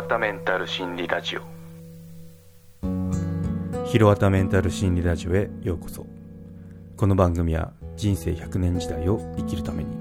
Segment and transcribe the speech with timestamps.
[0.00, 1.42] わたメンタル心理ラジオ。
[3.84, 6.06] ひろわたメンタル心理ラジオへようこそ。
[6.96, 9.94] この番組は人生100年時代を生きるために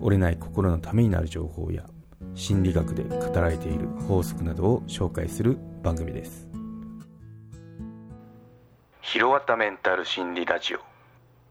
[0.00, 1.84] 折れない心のためになる情報や
[2.34, 6.48] 心理学で語られている法則などを紹介する番組です。
[9.02, 10.80] ひろわたメンタル心理ラジオ。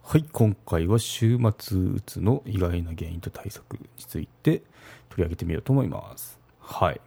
[0.03, 4.63] はい今回は週末うつの意外な原因と対策について
[5.07, 6.37] 取り上げてみようと思います。
[6.59, 6.99] はい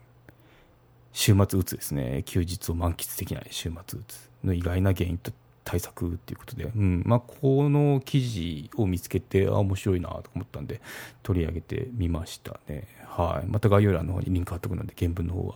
[1.12, 2.22] 週末うつですね。
[2.24, 5.32] 休日を満喫できない週末うつの意外な原因と
[5.64, 7.02] 対策っていうことで、うん。
[7.04, 10.80] まあ、この記事を見つけてあ面白いなと思ったんで
[11.22, 15.54] 取り上げてみましたね、はい、また概要欄の方にリンク貼っとくので原文の方は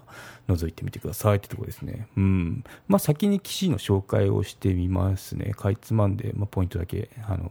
[0.49, 1.39] 覗いてみてください。
[1.39, 2.65] ってところですね、うん。
[2.87, 5.55] まあ、先に記事の紹介をしてみますね。
[5.55, 7.51] かいつまんで、まあ、ポイントだけあの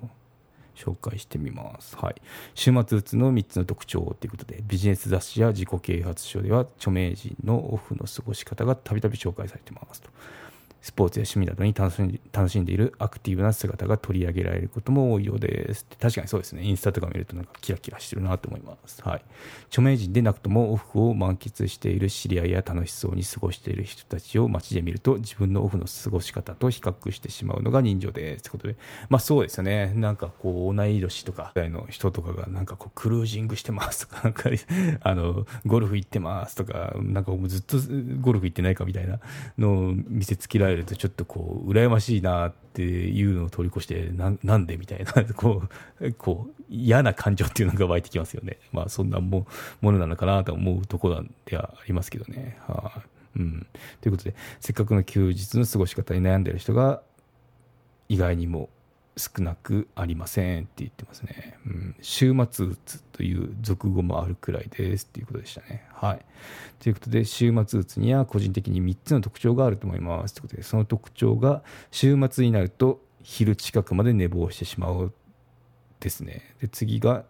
[0.75, 1.95] 紹介してみます。
[1.97, 2.15] はい。
[2.55, 10.09] 週末うつの3つの特徴ということで、ビジネス雑誌や自己啓発書では著名人のオフの過ごし方がたびたび紹介されてますと。
[10.83, 15.85] スポーツや趣味などに楽しん楽しんでいるアクティブな姿が取り上げられることも多いようです。
[15.97, 16.61] 確かにそうですね。
[16.61, 19.21] インスタとか見るとなんかキラキラしてるなと思います、はい、
[19.67, 28.43] 著名人でなくともオフを満喫している知り合いや楽しそうに過ごしている人たちを街で見ると自分のオフの過ごし方と比較してしまうのが人情です。
[28.43, 28.75] ということで
[29.07, 29.93] まあそうですよね。
[29.95, 34.49] なんかこう同い年とか代の人とかがなんかこうクルージングしてますとかなんか
[35.01, 37.77] あ のゴルフ行ってますとかなんかもうずっと
[38.19, 39.19] ゴルフ行ってないかみたいな
[39.57, 45.63] のを見せつけられえるとちょっとこう羨ましいなっていうのを通り越してななんでみたいな こ
[45.99, 48.57] うこう嫌な感情っていうのが湧いてきますよね。
[48.71, 49.47] まあそんなも
[49.81, 52.57] ものなのかなと思うところではありますけどね。
[52.67, 53.03] は
[53.35, 53.67] い、うん、
[54.01, 57.01] ということでせっかくの休日の過ごし方に悩んでる人が
[58.09, 58.69] 意外にも
[59.15, 61.57] 少なくありませんって言ってますね。
[61.67, 65.85] うん、週末うつという俗語もあるくらいですっていうことでしたね。
[65.93, 66.25] はい。
[66.79, 75.13] ということで、週末うつには個人的に3つの特徴があると思いますということで、その特徴が週末になると昼近くまで寝坊してしまう
[75.99, 76.55] ですね。
[76.59, 77.23] で、次が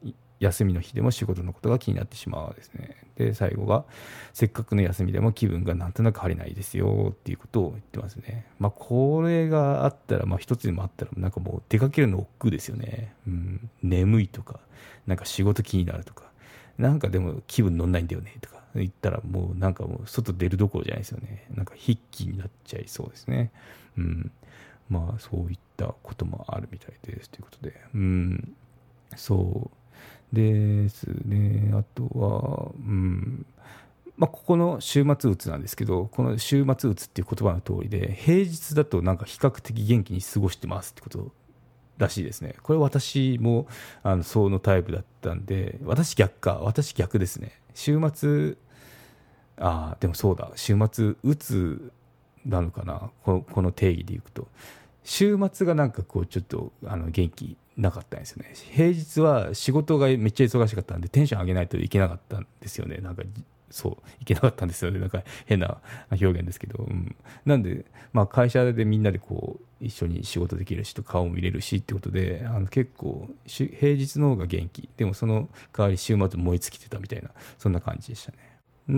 [0.43, 2.97] 休みの日でも仕事のことが気になってしまうですね。
[3.15, 3.85] で、最後が、
[4.33, 8.45] せっかくの休みでも気分がなんとなく晴れないですよっていうことを言ってますね。
[8.59, 13.13] まあ、これがあったら、まあ、一つでもあったら、なんかもう出かけるの億劫ですよね。
[13.27, 14.59] うん、眠いとか、
[15.07, 16.25] なんか仕事気になるとか、
[16.77, 21.45] なんかでも気分乗んないんだよねとか言ったら、もうなんかもう外出るどころじゃないですよね。
[21.53, 23.51] なんか筆記になっちゃいそうですね。
[23.97, 24.31] うん。
[24.89, 27.79] まあ、そういったこともあるみたいですということで。
[27.93, 28.55] うん。
[29.15, 29.82] そう。
[30.33, 33.45] ですね、あとは、うん
[34.17, 41.31] まあ、ここの週末うつなんですけど、この週末うつっていう言葉の通りで、平日だとなんか比較的元気に過ごしてますってこと
[41.97, 42.55] らしいですね。
[42.63, 43.67] これ私も
[44.01, 47.59] あのそのタイプだったんで、私逆か、私逆ですね。
[47.75, 48.55] 週末、
[49.57, 51.91] ああ、でもそうだ、週末うつ
[52.45, 54.47] なのかな、このこの定義でいくと。
[55.03, 58.53] 週末がなんかこうちょっとあの元気なかったんですよね。
[58.71, 62.97] 平日は仕事がめっちゃ忙しかったんでテンション上げないといけなかったんですよね。
[62.97, 63.23] なんか
[63.71, 64.99] そういけなかったんですよね。
[64.99, 65.79] なんか変な
[66.11, 74.87] 表現ですけど、うん、なんで、まあ、会社でみんなでこう一緒に仕事できるしと顔も見れるしってことであの結構平日の方が元気。
[74.95, 78.37] でもその代わり週末燃え尽きてたみたいなそんな感じでしたね。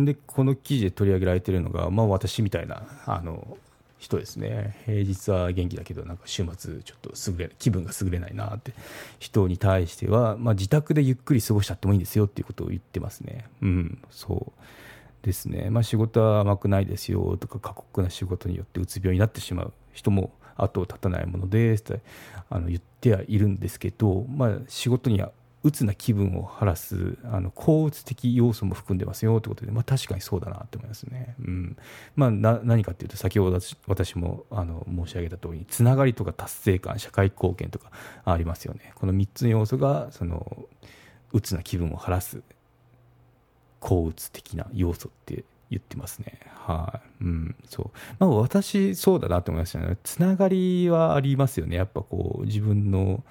[0.06, 3.58] でこの記事で取り上げられてるのが、まあ、私みたいなあの
[4.06, 4.78] 人ですね。
[4.86, 8.74] 平日は元気だけどなんか週末ちょっと優れ気分が優れないなって。
[9.20, 13.46] 人に対しては、まあ、自宅でゆっくり過ごしちゃってもいいんですよっていうことを言ってますね。
[13.62, 15.70] うんそうですね。
[15.72, 22.02] まあ仕事は甘くないですよとか過酷な仕事によってうつ病になってしまう人も後を絶たないものですって
[22.50, 25.32] あの言ってはいるんですけど、まあ、仕事には
[25.66, 31.36] 鬱な気分を晴らすあの抗うつ的要素も含んでますよということで、まあ、確かにそうだなと思いますね。
[31.40, 31.78] うん
[32.16, 37.90] まあ、何かというと先ほど私もあの申し上げた通りつながりとか達成感社会貢献とか
[38.26, 38.92] ありますよね。
[38.94, 40.68] この3つの要素がその
[41.34, 42.44] 鬱な気分を晴らす
[43.80, 46.42] 抗うつ的な要素って言ってますね。
[46.46, 47.92] はい、うん、そう。
[48.20, 49.98] まあ私そうだなと思いましたね。
[50.04, 51.76] つながりはありますよね。
[51.76, 53.24] やっぱこう自分の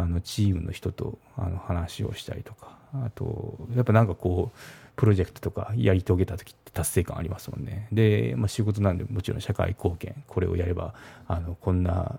[0.00, 4.58] あのチームの人とあの話をしたりとかあとやっぱなんかこう
[4.96, 7.88] プロジェクトとかやり遂げた時って達成感ありますもんね。
[7.92, 10.94] で、まあ、仕事なんでもちろん社会貢献これをやれば
[11.28, 12.18] あのこんな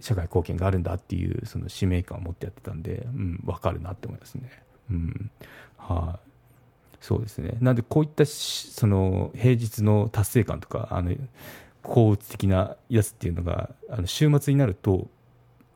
[0.00, 4.50] 社会貢献があるんだっていうその使命感を持ってやってたんで、うん、分かるなって思いますね。
[4.90, 5.30] うん
[5.76, 6.28] はい、
[7.00, 7.56] そうですね。
[7.60, 11.14] なんでこういったその平日の達成感とかあの
[11.82, 15.08] 効率的なやつっていうのがあの週末になると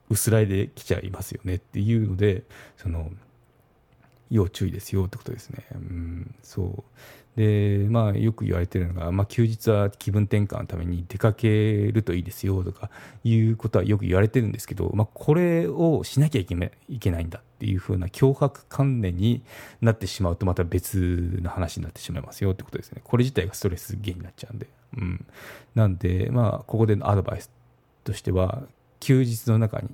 [0.09, 2.45] 薄らいできちゃいますよねっていうので
[2.77, 3.11] その
[4.31, 5.65] 要注意ですよってことですね。
[5.73, 6.85] うん、そう
[7.37, 12.91] で、まあ、よく言われてるのが、まあ、休日は気分転換のために出かけるといいですよとか
[13.25, 19.43] いうことはよく言われてるんですけど、まあ、これをしなきゃいけないんだっていうふうな脅迫観念に
[19.83, 23.03] なってしまうとまた別の話になってしまいますよってことですね。
[23.05, 24.67] これ自体がストレス源になっちゃうんで。
[24.97, 25.27] うん、
[25.75, 27.51] なんで、まあ、ここでのアドバイス
[28.03, 28.63] としては
[29.01, 29.89] 休日の中に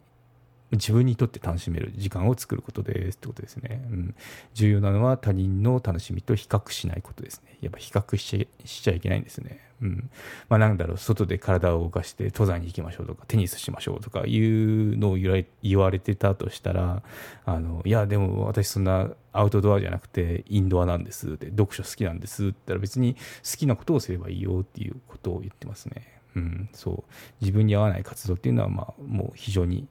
[0.72, 4.14] 自分にとって楽しめる時間を作ることですってことですね、うん、
[4.54, 7.58] 重要なのは他人の楽しみと比較しないことですね。
[7.60, 10.10] やっぱ比較しちゃしちゃいけないんですね、うん。
[10.48, 15.16] まあ、なんだろう外で体を動かして登山に行きましょうとかテニスしましょうとかいうのを
[15.62, 17.02] 言われてたとしたら
[17.44, 26.21] あのいやでも私そんなアウトドアじゃなくてインドアなんですで読書好きなんですって言ったら別に好きなことをすればいいよっていうことを言ってますね。
[26.34, 29.86] うん、そう自分に合わない活動っていうのは、まあ、もう非常に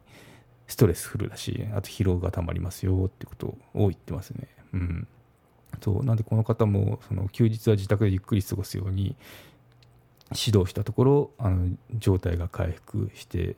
[0.67, 4.47] ストレスフルだしあと疲労がたまりますよってことを言ってますね。
[4.73, 5.07] うん、
[5.81, 9.15] そうなんでこの方もその休日は自宅でゆっくり過ごすように
[10.31, 13.57] 指導したところあの状態が回復して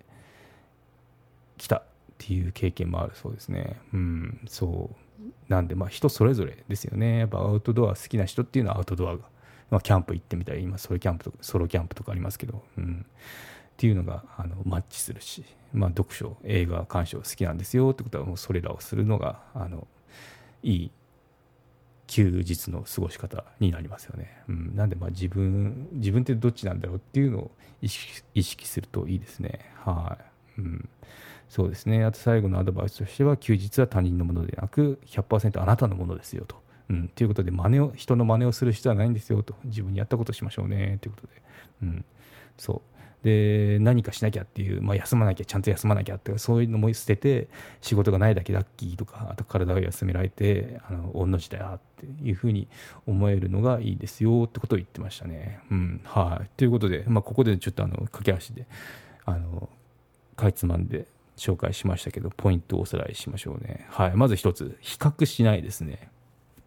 [1.57, 1.83] きたっ
[2.18, 3.77] ていう経験もあるそうですね。
[3.94, 4.89] うん、そ
[5.19, 7.19] うなんでまあ人それぞれですよね。
[7.19, 9.24] やっぱアウトドア好きな人っていうのはアウトドアが
[9.69, 15.44] まあ、キャンプ行ってみたり今ソロキャンプとかソロキャンプとかありますけど、うん、っていうのがあのマッチするし、
[15.74, 19.88] まあ、読書映画鑑賞好きなんですよってことはもうそれらをするのがあの
[20.62, 20.92] いい
[22.07, 27.51] 休日の過ごし方になりますよね、うん、なんでまあ自分自分ってどっちなんだろうっていうのを
[27.81, 29.60] 意識意識するといいですね。
[29.75, 30.18] は
[30.57, 30.89] い、うん、
[31.50, 32.06] そうですね。
[32.06, 36.62] あと最後のアドバイスとしては休日は他人のものでなく100%あなたのものですよと。
[36.93, 39.55] うん、ということで真似を人の真似をする必要はないんですよと。
[39.65, 40.99] 自分にやったことしましょうね。
[41.01, 41.33] ということで、
[41.81, 42.05] うん、
[42.57, 42.93] そう。
[43.23, 47.47] で何かしなきゃっていう、まあ、休まなきゃちゃんと休まなきゃってそういうのも捨てて
[47.79, 52.67] 仕事がないだけラッキーとかあと体を休められてあの御の字だよっていうふうに
[53.07, 55.61] 思えるのがいいですよってことを言ってましたね。
[55.71, 56.01] うん。
[56.03, 58.67] はい、ということで、まあ、ここでちょっとあの駆け足で
[59.23, 59.69] あの
[60.35, 61.07] かいつまんで
[61.37, 63.87] 紹介しましたけどポイントをおさらいしましょうね。
[63.89, 64.77] はい、まず一つ。
[64.81, 66.09] 比較しないですね。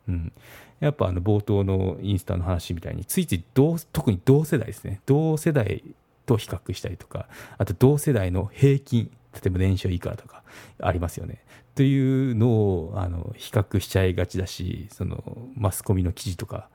[0.08, 0.32] うん、
[0.80, 5.00] やっぱあの冒頭のインスタの話みたいについつい同特に同世代ですね。
[5.06, 5.82] 同世代
[6.26, 10.42] と比較したりとかあと同世代の平均例えば年収いくらとか
[10.80, 11.42] ありますよね。
[11.74, 15.22] というのをあの比較しちゃいがちだしその
[15.56, 16.68] マスコミの記事とか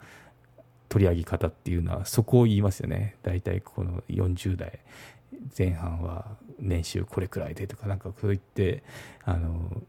[0.90, 3.16] 取り上げ方っていうのはそこを言いますよね。
[3.24, 4.80] 大体この40代
[5.58, 6.26] 前半は
[6.60, 8.84] 年収これくらいでとかなんかそう言って
[9.24, 9.82] あの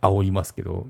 [0.00, 0.86] 煽りますけど。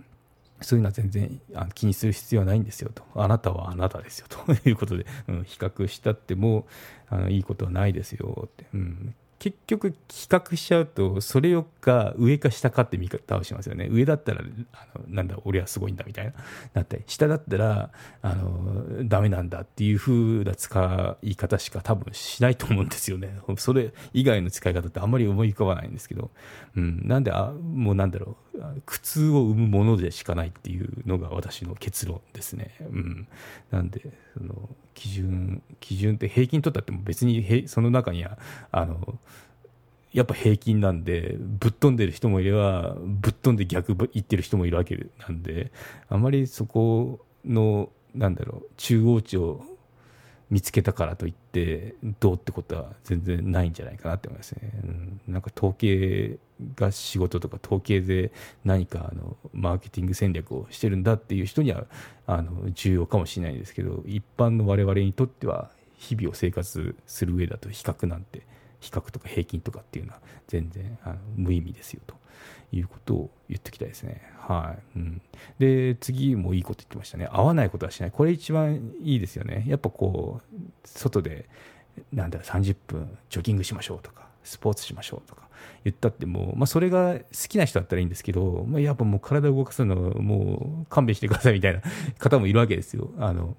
[0.65, 4.39] そういうのは全然あの気にする必要はないんですよと、あなたはあなたですよと。
[4.69, 6.67] いうことで、うん、比較したっても
[7.09, 13.89] あのいいことはないですよって、うん、結局比較しちゃうとそれが上か下かって見方をしますよね。
[13.91, 16.33] 上だったらあのなんだ俺はすごいんだみたいな
[16.73, 17.03] なったり。
[17.07, 17.91] 下だったら
[18.23, 23.39] あのダメなんだっていう風な使い方しか多分しないと思うんですよね。
[23.59, 26.31] それ以外の使い方ってあんまり思い浮かばないんですけど、
[26.77, 28.44] うん、なんであもうなんだろう。
[28.87, 33.29] 苦痛を生むものでしかないっていうのが私の結論ですね、うん、
[33.71, 34.03] なんで
[34.37, 38.39] その基準基準って平均取ったっても別にその中には
[38.71, 39.19] あの
[40.13, 45.73] やっぱ平均なんでぶっ飛んでる人もいればぶっ飛んで逆言ってる人もいるわけなんで
[46.09, 49.65] あまりそこのなんだろう中央値を
[50.51, 54.71] 見つけたからといってどうってことは全然ないんじゃないかなって思いますね。
[54.85, 56.37] うん、なんか統計
[56.77, 58.31] が仕事とか統計で
[58.65, 61.85] 何かあのマーケティング戦略をしてるんだっていう人には
[62.27, 68.43] あの重要かもしれないですけど一般の我々にとっては日々を生活する上だと比較なんて
[68.81, 72.15] 比較とか平均とかっていうのは全然あの無意味ですよと
[72.73, 74.23] いうことを言ってきたいですね。
[74.39, 74.99] はい。
[74.99, 75.23] うん。
[75.59, 77.29] で、次もいいこと言ってましたね。
[77.31, 78.11] 合わないことはしない。
[78.11, 79.65] これ一番いいですよね。
[79.67, 81.49] やっぱこう、外で、
[82.13, 85.49] なんだろ、30分ジョギングしましょうとか、スポーツしましょうとか
[85.85, 91.83] 言ったってもう、まあ、それが好きな人だったらいいんですけど、まあ、やっぱもう体を動かすのもう勘弁してくださいみたいな
[92.19, 93.11] 方もいるわけですよ。
[93.19, 93.57] あの、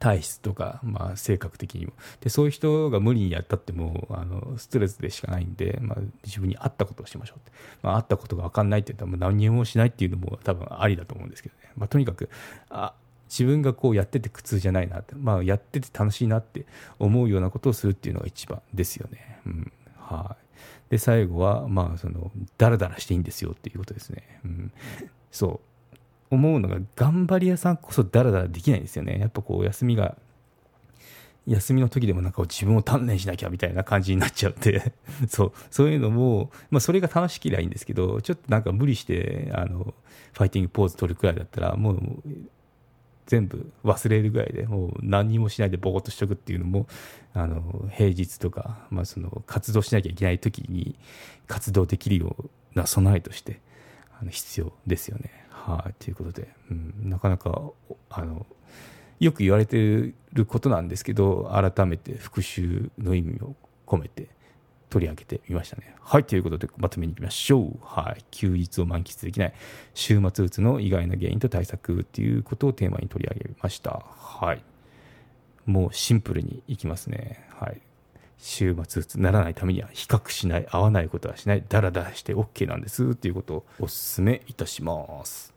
[0.00, 1.92] 体質とか、まあ、性格的にも。
[2.20, 7.52] でそういう人が無理にやったってもあのストレスでしかないんで、まあ、自分に合ったことをしましょうって、
[7.82, 12.30] まあ、合ったことが分かんないって言ったらもう何もしないっていうのも多分ありだと思うんですけどね、まあ、とにかく
[12.70, 12.94] あ
[13.28, 16.64] 自分がこうやってて苦痛じゃないなって、まあ、やってて楽しいなって
[16.98, 19.40] 思うようなことをするっていうのが一番ですよね。
[19.46, 19.72] うん。
[19.96, 20.36] は
[20.88, 24.40] い、で最後は、まあ、そのダラダラしていいんですよっていうことですね。
[24.44, 24.72] うん、
[25.30, 25.69] そう。
[26.30, 29.18] 思うのが頑張り屋さんこそダラダラできないんですよね。
[29.18, 30.16] やっぱこう休みが
[31.46, 34.92] 休みの時でもなんか自分を鍛錬しなきゃみたいな感じになっちゃって。
[35.28, 35.52] そう。
[35.70, 39.94] そういうのも、まあ、それが楽しきりゃいいんですけどちょっとなんか無理してあの
[40.32, 42.22] ファイティングポーズ取るくらいだったらもう
[43.26, 46.86] 全部忘れるぐらいでもう何もしないでぼーっとしとくっていうのも
[47.32, 50.96] あの平日とか、まあ、その活動しなきゃいけない時に
[51.46, 53.60] 活動できるような備えとして
[54.20, 55.39] あの必要ですよね。
[55.66, 57.62] はい、ということで、うん、なかなか
[58.08, 58.46] あの
[59.18, 63.54] よく言われてることなんですけど改めて復習の意味を
[63.86, 64.28] 込めて
[64.88, 65.94] 取り上げてみましたね。
[66.00, 67.78] はい、ということでまとめにいきましょう。
[67.82, 69.54] はい、休日を満喫できない
[69.94, 74.02] 週末うつの意外な原因と対策っていうことをテーマに取り上げました。
[74.16, 74.64] はい、
[75.66, 77.46] もうシンプルにいきますね。
[77.60, 77.80] はい、
[78.38, 85.49] 週末うつならないためには比較しない合わないことはしないダラダラして OK なんですっていうことをお勧めいたします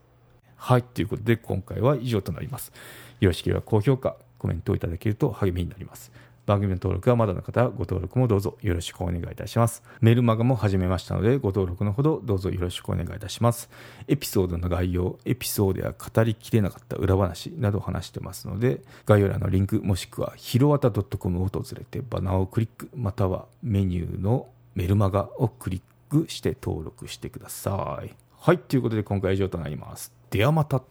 [0.64, 2.72] はいということで今回は以上となります
[3.20, 6.10] よろしければ高評価コメントをいただけると励みになります
[6.46, 9.82] 番組の登録はまだの方はご登録もどうぞよろしくお願いいたします。
[10.02, 13.70] メルマガも始めましたので、ご登録のほどどうぞよろしくお願いいたします。
[14.08, 25.80] エピソードの概要、エピソードや語りきれなかった裏話などを話してますので、概要欄のリンクもしくはひろわた .com を訪れてバナーをクリック、またはメニューのメルマガをクリッ
[26.10, 28.14] クして登録してください。
[28.38, 30.12] はい、ということで今回は以上となります。
[30.34, 30.82] ではまた。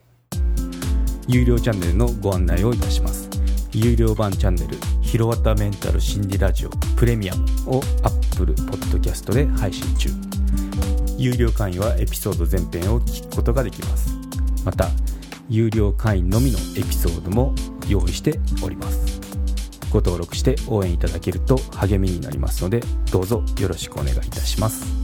[1.27, 3.29] 有料チャンネルのご案内をいたします。
[3.73, 10.09] 有料版チャンネルひろわたメンタル心理ラジオプレミアムを Apple Podcast で配信中
[11.17, 14.15] 有料会員はエピソード全編を聞くことができます
[14.63, 14.89] また
[15.49, 17.55] 有料会員のみのエピソードも
[17.89, 19.19] 用意しております
[19.89, 22.81] ご登録して応援いただけると励みになりますので
[23.11, 25.02] どうぞよろしくお願いいたします